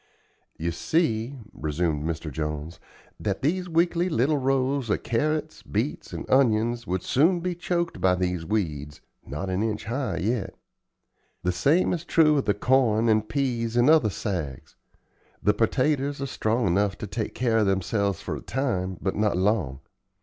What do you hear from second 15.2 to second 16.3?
The pertaters are